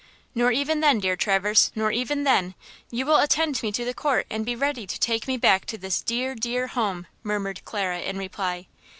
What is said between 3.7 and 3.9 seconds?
to